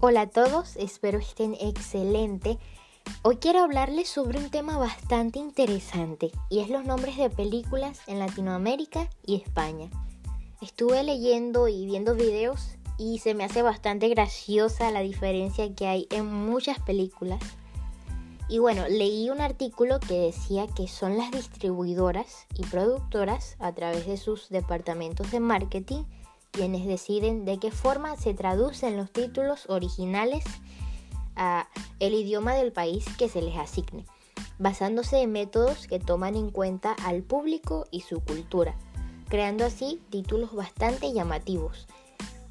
Hola 0.00 0.20
a 0.20 0.30
todos, 0.30 0.76
espero 0.76 1.18
estén 1.18 1.54
excelente. 1.54 2.56
Hoy 3.22 3.38
quiero 3.38 3.64
hablarles 3.64 4.08
sobre 4.08 4.38
un 4.38 4.48
tema 4.48 4.78
bastante 4.78 5.40
interesante 5.40 6.30
y 6.48 6.60
es 6.60 6.70
los 6.70 6.84
nombres 6.84 7.16
de 7.16 7.28
películas 7.30 8.02
en 8.06 8.20
Latinoamérica 8.20 9.10
y 9.26 9.34
España. 9.34 9.90
Estuve 10.60 11.02
leyendo 11.02 11.66
y 11.66 11.84
viendo 11.84 12.14
videos 12.14 12.76
y 12.96 13.18
se 13.18 13.34
me 13.34 13.42
hace 13.42 13.62
bastante 13.62 14.08
graciosa 14.08 14.92
la 14.92 15.00
diferencia 15.00 15.74
que 15.74 15.88
hay 15.88 16.06
en 16.10 16.26
muchas 16.26 16.78
películas. 16.78 17.40
Y 18.48 18.60
bueno, 18.60 18.84
leí 18.88 19.30
un 19.30 19.40
artículo 19.40 19.98
que 19.98 20.14
decía 20.14 20.68
que 20.68 20.86
son 20.86 21.18
las 21.18 21.32
distribuidoras 21.32 22.46
y 22.54 22.64
productoras 22.66 23.56
a 23.58 23.72
través 23.72 24.06
de 24.06 24.16
sus 24.16 24.48
departamentos 24.48 25.32
de 25.32 25.40
marketing 25.40 26.04
quienes 26.50 26.86
deciden 26.86 27.44
de 27.44 27.58
qué 27.58 27.70
forma 27.70 28.16
se 28.16 28.34
traducen 28.34 28.96
los 28.96 29.10
títulos 29.10 29.66
originales 29.68 30.44
a 31.36 31.68
el 32.00 32.14
idioma 32.14 32.54
del 32.54 32.72
país 32.72 33.04
que 33.16 33.28
se 33.28 33.42
les 33.42 33.56
asigne, 33.56 34.04
basándose 34.58 35.22
en 35.22 35.32
métodos 35.32 35.86
que 35.86 35.98
toman 35.98 36.36
en 36.36 36.50
cuenta 36.50 36.92
al 37.04 37.22
público 37.22 37.86
y 37.90 38.00
su 38.00 38.20
cultura, 38.20 38.76
creando 39.28 39.64
así 39.64 40.02
títulos 40.10 40.54
bastante 40.54 41.12
llamativos. 41.12 41.86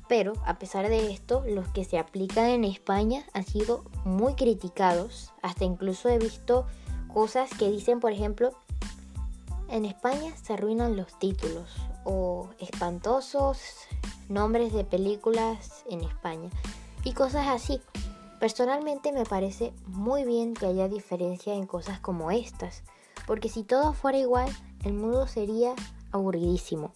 Pero 0.08 0.34
a 0.45 0.58
pesar 0.58 0.88
de 0.88 1.12
esto, 1.12 1.44
los 1.45 1.68
que 1.70 1.84
se 1.84 1.98
aplican 1.98 2.45
en 2.45 2.64
España 2.64 3.26
han 3.34 3.45
sido 3.45 3.84
muy 4.06 4.36
criticados, 4.36 5.34
hasta 5.42 5.66
incluso 5.66 6.08
he 6.08 6.18
visto 6.18 6.66
cosas 7.14 7.50
que 7.58 7.70
dicen, 7.70 8.00
por 8.00 8.14
ejemplo, 8.14 8.52
en 9.70 9.85
España 9.85 10.35
se 10.41 10.53
arruinan 10.53 10.95
los 10.95 11.17
títulos 11.20 11.75
o 12.03 12.49
espantosos 12.59 13.59
nombres 14.30 14.73
de 14.73 14.83
películas 14.83 15.83
en 15.89 16.02
España 16.02 16.50
y 17.03 17.14
cosas 17.14 17.47
así. 17.47 17.81
Personalmente 18.39 19.11
me 19.11 19.25
parece 19.25 19.73
muy 19.88 20.23
bien 20.23 20.53
que 20.53 20.67
haya 20.67 20.88
diferencia 20.88 21.55
en 21.55 21.66
cosas 21.66 22.00
como 22.00 22.31
estas, 22.31 22.83
porque 23.25 23.50
si 23.50 23.64
todo 23.64 23.94
fuera 23.94 24.17
igual, 24.17 24.50
el 24.83 24.94
mundo 24.94 25.27
sería 25.27 25.73
aburridísimo. 26.11 26.92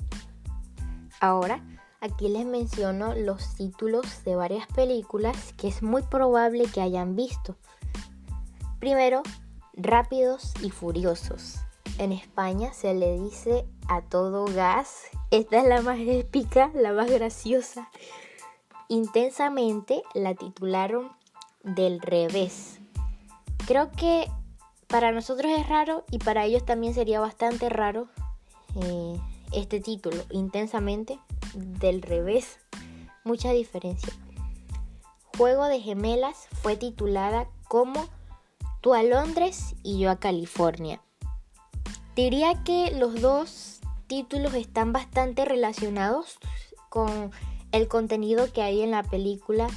Ahora, 1.20 1.64
aquí 2.00 2.30
les 2.30 2.46
menciono 2.46 3.16
los 3.16 3.56
títulos 3.56 4.24
de 4.24 4.36
varias 4.36 4.68
películas 4.68 5.53
que 5.53 5.68
es 5.68 5.81
muy 5.81 6.03
probable 6.03 6.66
que 6.66 6.81
hayan 6.81 7.16
visto. 7.16 7.56
Primero, 8.80 9.24
Rápidos 9.74 10.53
y 10.62 10.70
Furiosos. 10.70 11.59
En 12.02 12.14
España 12.14 12.74
se 12.74 12.96
le 12.96 13.20
dice 13.20 13.64
a 13.88 14.02
todo 14.02 14.46
gas. 14.46 15.04
Esta 15.30 15.60
es 15.60 15.68
la 15.68 15.84
más 15.84 16.00
épica, 16.00 16.72
la 16.74 16.94
más 16.94 17.12
graciosa. 17.12 17.92
Intensamente 18.88 20.02
la 20.16 20.34
titularon 20.34 21.12
del 21.62 22.02
revés. 22.02 22.80
Creo 23.68 23.92
que 23.92 24.28
para 24.88 25.12
nosotros 25.12 25.52
es 25.56 25.70
raro 25.70 26.04
y 26.10 26.18
para 26.18 26.46
ellos 26.46 26.66
también 26.66 26.96
sería 26.96 27.20
bastante 27.20 27.70
raro 27.70 28.08
eh, 28.82 29.22
este 29.52 29.80
título, 29.80 30.24
intensamente 30.32 31.20
del 31.54 32.02
revés. 32.02 32.58
Mucha 33.24 33.52
diferencia. 33.52 34.12
Juego 35.38 35.68
de 35.68 35.80
Gemelas 35.80 36.48
fue 36.64 36.78
titulada 36.78 37.48
como 37.68 38.08
Tú 38.82 38.96
a 38.96 39.04
Londres 39.04 39.76
y 39.84 40.00
yo 40.00 40.10
a 40.10 40.20
California. 40.20 41.00
Diría 42.16 42.64
que 42.64 42.92
los 42.92 43.22
dos 43.22 43.80
títulos 44.08 44.54
están 44.54 44.92
bastante 44.92 45.45
relacionados 45.45 46.38
con 46.90 47.31
el 47.72 47.88
contenido 47.88 48.52
que 48.52 48.62
hay 48.62 48.81
en 48.81 48.92
la 48.92 49.03
película, 49.03 49.70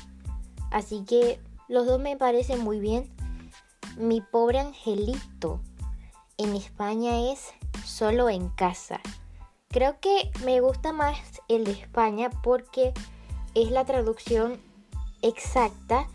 así 0.73 1.05
que 1.05 1.41
los 1.69 1.87
dos 1.87 2.01
me 2.01 2.17
parecen 2.17 2.61
muy 2.61 2.81
bien. 2.81 3.15
Mi 3.97 4.21
pobre 4.21 4.59
angelito 4.59 5.61
en 6.37 6.57
España 6.57 7.31
es 7.31 7.53
solo 7.85 8.29
en 8.29 8.49
casa. 8.49 9.01
Creo 9.69 10.01
que 10.01 10.31
me 10.45 10.61
gusta 10.61 10.93
más 10.93 11.19
el 11.49 11.65
de 11.65 11.73
España 11.73 12.31
porque 12.43 12.93
es 13.55 13.71
la 13.71 13.85
traducción 13.85 14.61
exacta 15.23 16.09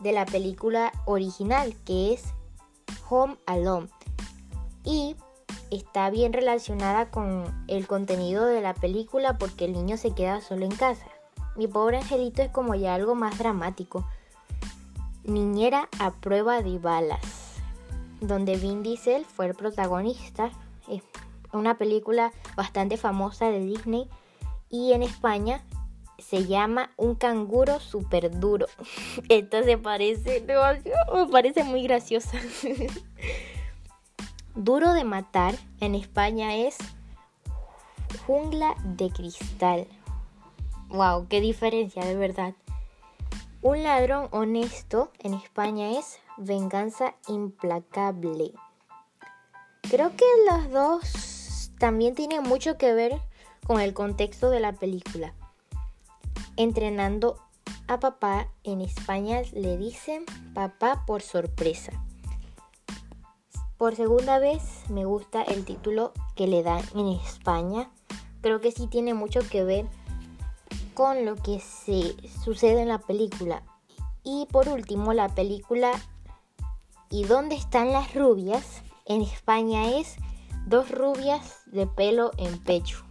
de 0.00 0.12
la 0.12 0.26
película 0.26 0.92
original 1.06 1.74
que 1.84 2.12
es 2.12 2.24
Home 3.08 3.36
Alone. 3.46 3.88
Y 4.84 5.16
está 5.76 6.10
bien 6.10 6.32
relacionada 6.32 7.10
con 7.10 7.44
el 7.68 7.86
contenido 7.86 8.46
de 8.46 8.60
la 8.60 8.74
película 8.74 9.38
porque 9.38 9.64
el 9.64 9.72
niño 9.72 9.96
se 9.96 10.14
queda 10.14 10.40
solo 10.40 10.64
en 10.64 10.74
casa. 10.74 11.06
Mi 11.56 11.68
pobre 11.68 11.98
angelito 11.98 12.42
es 12.42 12.50
como 12.50 12.74
ya 12.74 12.94
algo 12.94 13.14
más 13.14 13.38
dramático. 13.38 14.06
Niñera 15.24 15.88
a 15.98 16.10
prueba 16.10 16.62
de 16.62 16.78
balas, 16.78 17.56
donde 18.20 18.56
Vin 18.56 18.82
Diesel 18.82 19.24
fue 19.24 19.46
el 19.46 19.54
protagonista. 19.54 20.50
Es 20.88 21.02
una 21.52 21.78
película 21.78 22.32
bastante 22.56 22.96
famosa 22.96 23.48
de 23.50 23.60
Disney 23.60 24.08
y 24.68 24.92
en 24.92 25.02
España 25.02 25.64
se 26.18 26.46
llama 26.46 26.90
Un 26.96 27.14
canguro 27.14 27.80
super 27.80 28.38
duro. 28.38 28.66
Esto 29.28 29.62
se 29.62 29.78
parece, 29.78 30.44
me 31.14 31.26
parece 31.28 31.64
muy 31.64 31.82
graciosa. 31.82 32.38
Duro 34.56 34.92
de 34.92 35.02
matar 35.02 35.56
en 35.80 35.96
España 35.96 36.54
es 36.54 36.76
jungla 38.24 38.76
de 38.84 39.10
cristal. 39.10 39.88
Wow, 40.90 41.26
qué 41.28 41.40
diferencia 41.40 42.04
de 42.04 42.14
verdad. 42.14 42.54
Un 43.62 43.82
ladrón 43.82 44.28
honesto 44.30 45.10
en 45.18 45.34
España 45.34 45.98
es 45.98 46.20
venganza 46.36 47.16
implacable. 47.26 48.52
Creo 49.90 50.12
que 50.16 50.24
los 50.48 50.70
dos 50.70 51.72
también 51.80 52.14
tienen 52.14 52.44
mucho 52.44 52.78
que 52.78 52.94
ver 52.94 53.20
con 53.66 53.80
el 53.80 53.92
contexto 53.92 54.50
de 54.50 54.60
la 54.60 54.72
película. 54.72 55.34
Entrenando 56.56 57.42
a 57.88 57.98
papá 57.98 58.46
en 58.62 58.82
España 58.82 59.42
le 59.52 59.76
dicen 59.76 60.24
papá 60.54 61.02
por 61.06 61.22
sorpresa. 61.22 61.92
Por 63.78 63.96
segunda 63.96 64.38
vez 64.38 64.62
me 64.88 65.04
gusta 65.04 65.42
el 65.42 65.64
título 65.64 66.12
que 66.36 66.46
le 66.46 66.62
dan 66.62 66.82
en 66.94 67.08
España. 67.08 67.90
Creo 68.40 68.60
que 68.60 68.72
sí 68.72 68.86
tiene 68.86 69.14
mucho 69.14 69.40
que 69.48 69.64
ver 69.64 69.86
con 70.94 71.24
lo 71.24 71.36
que 71.36 71.60
se 71.60 72.14
sucede 72.44 72.82
en 72.82 72.88
la 72.88 72.98
película. 72.98 73.62
Y 74.22 74.46
por 74.50 74.68
último, 74.68 75.12
la 75.12 75.28
película 75.28 75.92
¿Y 77.14 77.22
dónde 77.26 77.54
están 77.54 77.92
las 77.92 78.12
rubias? 78.12 78.82
En 79.06 79.22
España 79.22 79.98
es 79.98 80.16
dos 80.66 80.90
rubias 80.90 81.60
de 81.66 81.86
pelo 81.86 82.32
en 82.38 82.58
pecho. 82.58 83.04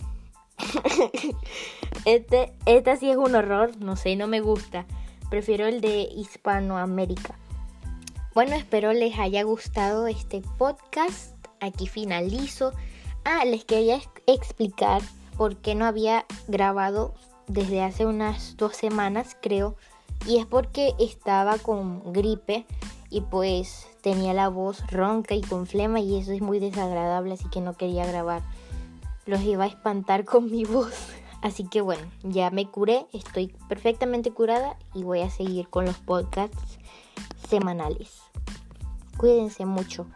este, 2.05 2.51
esta 2.65 2.97
sí 2.97 3.09
es 3.09 3.15
un 3.15 3.33
horror, 3.33 3.77
no 3.77 3.95
sé, 3.95 4.17
no 4.17 4.27
me 4.27 4.41
gusta. 4.41 4.85
Prefiero 5.29 5.67
el 5.67 5.79
de 5.79 6.01
Hispanoamérica. 6.01 7.39
Bueno, 8.33 8.55
espero 8.55 8.93
les 8.93 9.19
haya 9.19 9.43
gustado 9.43 10.07
este 10.07 10.41
podcast. 10.57 11.35
Aquí 11.59 11.85
finalizo. 11.85 12.73
Ah, 13.23 13.45
les 13.45 13.63
quería 13.63 14.01
explicar 14.25 15.03
por 15.37 15.57
qué 15.57 15.75
no 15.75 15.85
había 15.85 16.25
grabado 16.47 17.13
desde 17.45 17.83
hace 17.83 18.07
unas 18.07 18.57
dos 18.57 18.75
semanas, 18.75 19.37
creo. 19.39 19.75
Y 20.25 20.39
es 20.39 20.47
porque 20.47 20.95
estaba 20.99 21.59
con 21.59 22.11
gripe 22.11 22.65
y 23.11 23.21
pues 23.21 23.85
tenía 24.01 24.33
la 24.33 24.49
voz 24.49 24.81
ronca 24.89 25.35
y 25.35 25.41
con 25.41 25.67
flema 25.67 25.99
y 25.99 26.17
eso 26.17 26.31
es 26.31 26.41
muy 26.41 26.57
desagradable, 26.57 27.35
así 27.35 27.47
que 27.49 27.61
no 27.61 27.77
quería 27.77 28.07
grabar. 28.07 28.41
Los 29.27 29.41
iba 29.41 29.65
a 29.65 29.67
espantar 29.67 30.25
con 30.25 30.49
mi 30.49 30.65
voz. 30.65 30.95
Así 31.43 31.65
que 31.65 31.81
bueno, 31.81 32.09
ya 32.23 32.49
me 32.51 32.71
curé, 32.71 33.05
estoy 33.11 33.53
perfectamente 33.67 34.31
curada 34.31 34.77
y 34.93 35.03
voy 35.03 35.19
a 35.19 35.29
seguir 35.29 35.67
con 35.67 35.83
los 35.83 35.97
podcasts 35.97 36.79
semanales. 37.49 38.21
Cuídense 39.17 39.65
mucho. 39.65 40.07